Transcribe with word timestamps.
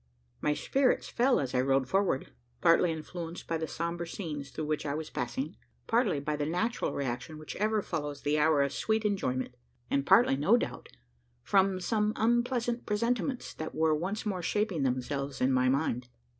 My 0.41 0.55
spirits 0.55 1.09
fell 1.09 1.39
as 1.39 1.53
I 1.53 1.61
rode 1.61 1.87
forward 1.87 2.31
partly 2.59 2.91
influenced 2.91 3.45
by 3.45 3.59
the 3.59 3.67
sombre 3.67 4.07
scenes 4.07 4.49
through 4.49 4.65
which 4.65 4.83
I 4.83 4.95
was 4.95 5.11
passing 5.11 5.57
partly 5.85 6.19
by 6.19 6.35
the 6.35 6.45
natural 6.47 6.91
reaction 6.91 7.37
which 7.37 7.55
ever 7.57 7.83
follows 7.83 8.23
the 8.23 8.39
hour 8.39 8.63
of 8.63 8.73
sweet 8.73 9.05
enjoyment 9.05 9.53
and 9.91 10.03
partly, 10.03 10.35
no 10.37 10.57
doubt, 10.57 10.89
from 11.43 11.79
some 11.79 12.13
unpleasant 12.15 12.87
presentiments 12.87 13.53
that 13.53 13.75
were 13.75 13.93
once 13.93 14.25
more 14.25 14.41
shaping 14.41 14.81
themselves 14.81 15.39
in 15.39 15.53
my 15.53 15.69
mind. 15.69 16.09